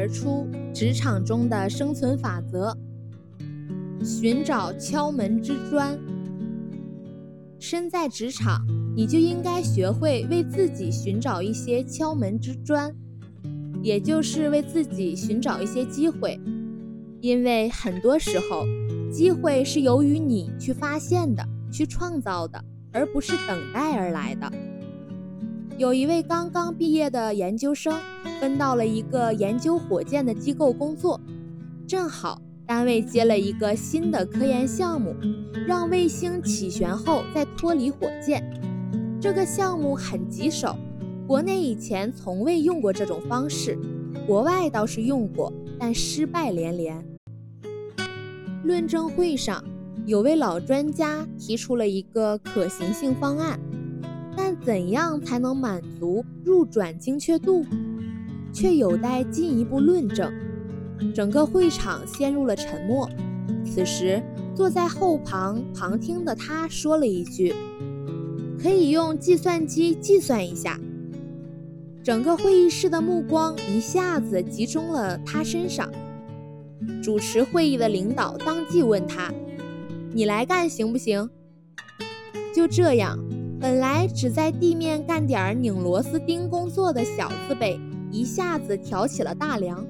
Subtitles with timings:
[0.00, 2.74] 而出职场中的生存法则：
[4.02, 5.98] 寻找敲门之砖。
[7.58, 8.64] 身在职场，
[8.96, 12.90] 你就应该学会为自己寻找一些敲门之砖，
[13.82, 16.40] 也就是为自己寻找一些机会。
[17.20, 18.64] 因为很多时候，
[19.12, 24.50] 机会是由于你去发现的、去创造的，而不是等待而来的。
[25.76, 28.00] 有一位刚刚毕业的研究生，
[28.40, 31.20] 分到了一个研究火箭的机构工作，
[31.86, 32.40] 正好。
[32.66, 35.12] 单位接了一个新的科研项目，
[35.66, 38.40] 让卫星起旋后再脱离火箭。
[39.20, 40.76] 这个项目很棘手，
[41.26, 43.76] 国内以前从未用过这种方式，
[44.24, 47.04] 国外倒是用过，但失败连连。
[48.62, 49.64] 论证会上，
[50.06, 53.58] 有位老专家提出了一个可行性方案，
[54.36, 57.66] 但怎样才能满足入转精确度，
[58.52, 60.32] 却有待进一步论证。
[61.14, 63.08] 整个会场陷入了沉默。
[63.64, 64.22] 此时，
[64.54, 67.54] 坐在后旁旁听的他说了一句
[68.60, 70.78] ：“可以用计算机计算一下。”
[72.02, 75.90] 整个会议室的目光一下子集中了他身上。
[77.02, 79.32] 主持会议的领导当即问他
[80.12, 81.28] ：“你来干行不行？”
[82.54, 83.18] 就这样，
[83.60, 87.78] 本来只在地面干点拧螺丝钉工作的小字辈，
[88.10, 89.86] 一下子挑起了大梁。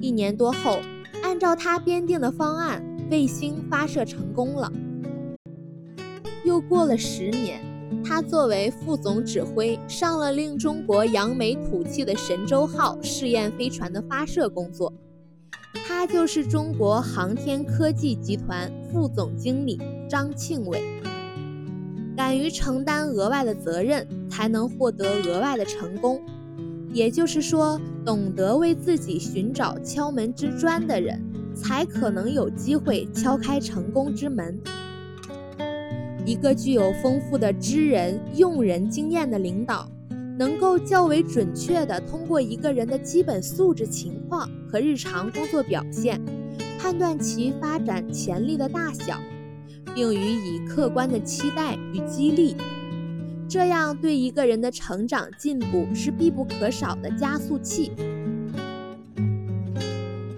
[0.00, 0.78] 一年多后，
[1.22, 4.70] 按照他编定的方案，卫星发射成功了。
[6.44, 7.60] 又过了十年，
[8.04, 14.92] 他作为副总指挥，上了令中国扬眉吐气的神舟号试验飞船的发射工作。
[15.86, 20.82] 他就是中国航天科技集团副总经理张庆伟。
[22.16, 26.20] 敢于承担额外的责任，才能获得额外的成功。
[26.94, 31.20] 也就是说，懂得为自己寻找敲门之砖的人，
[31.52, 34.56] 才可能有机会敲开成功之门。
[36.24, 39.90] 一个具有丰富的知人用人经验的领导，
[40.38, 46.20] 能够较为准确地通过一个人的基本素质情况和日常工作表现，
[46.78, 49.18] 判断其发展潜力的大小，
[49.96, 52.54] 并予以客观的期待与激励。
[53.48, 57.92] 这样对一个人的成长进步是必不可少的加速器。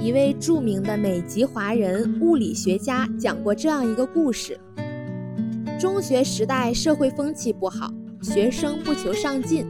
[0.00, 4.58] 一位著名的美籍华人物理学家讲过这样一个故事：
[5.78, 7.92] 中学时代社会风气不好，
[8.22, 9.66] 学生不求上进，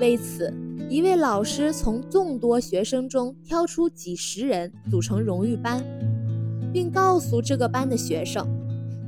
[0.00, 0.52] 为此，
[0.88, 5.82] 一位老师从众多学生中挑出几十人组成荣誉班，
[6.72, 8.57] 并告诉这个班的学生。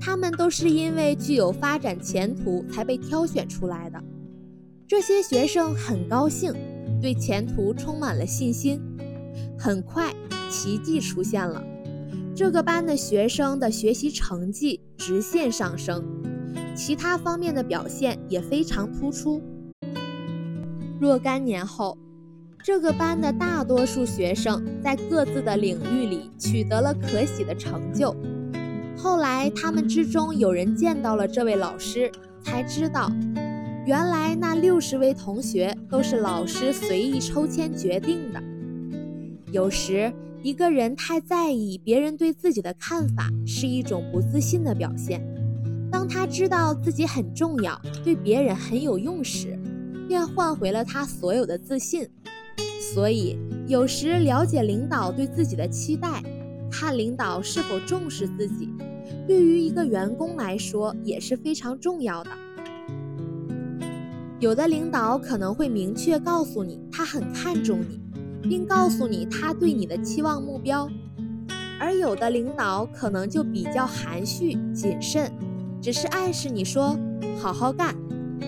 [0.00, 4.02] 他们都是因为具有发展前途才被挑选出来的。
[4.88, 6.54] 这些学生很高兴，
[7.00, 8.80] 对前途充满了信心。
[9.58, 10.14] 很快，
[10.50, 11.62] 奇迹出现了，
[12.34, 16.04] 这个班的学生的学习成绩直线上升，
[16.76, 19.42] 其他方面的表现也非常突出。
[21.00, 21.98] 若干年后，
[22.62, 28.14] 这个班的大多数学生在各自的领域里取得了可喜的成就。
[29.06, 32.10] 后来，他们之中有人见到了这位老师，
[32.42, 33.08] 才知道，
[33.86, 38.42] 原来那六十位同学都是老师随意抽签决定的。
[39.52, 40.12] 有时，
[40.42, 45.24] 一个人太在意别人对自己的看法，是一种不自信的表现。
[45.88, 49.56] 当他知道自己很重要，对别人很有用时，
[50.08, 52.04] 便换回了他所有的自信。
[52.92, 53.38] 所以，
[53.68, 56.20] 有时了解领导对自己的期待。
[56.68, 58.68] 看领导是否重视自己，
[59.26, 62.30] 对于一个员工来说也是非常重要的。
[64.38, 68.00] 有的领导可能会明确告诉你他很看重你，
[68.48, 70.86] 并告诉你他对你的期望目标；
[71.80, 75.32] 而有的领导可能就比较含蓄谨慎，
[75.80, 76.98] 只是暗示你说
[77.40, 77.96] ：“好好干，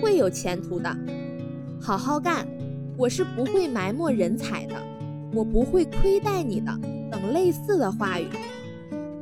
[0.00, 0.96] 会有前途的。
[1.80, 2.48] 好好干，
[2.96, 4.74] 我是不会埋没人才的，
[5.34, 6.72] 我不会亏待你的。”
[7.12, 8.26] 等类似的话语，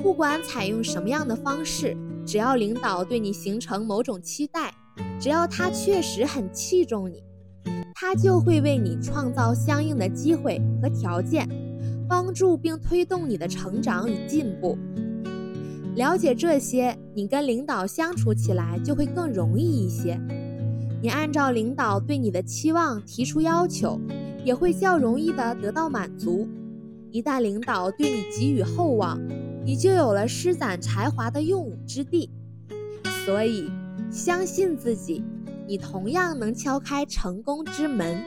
[0.03, 1.97] 不管采用什么样的方式，
[2.27, 4.75] 只要领导对你形成某种期待，
[5.21, 7.23] 只要他确实很器重你，
[7.95, 11.49] 他就会为你创造相应的机会和条件，
[12.09, 14.77] 帮助并推动你的成长与进步。
[15.95, 20.21] 了解这些，你跟领导相处起来就会更容易一些。
[21.01, 24.01] 你按照领导对你的期望提出要求，
[24.45, 26.49] 也会较容易的得到满足。
[27.11, 29.21] 一旦领导对你给予厚望，
[29.65, 32.31] 你就有了施展才华的用武之地。
[33.25, 33.71] 所以，
[34.11, 35.23] 相信自己，
[35.67, 38.21] 你同样能敲开成功之门。